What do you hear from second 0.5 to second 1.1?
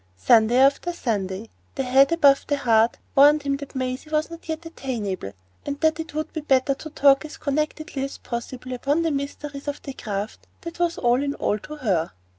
after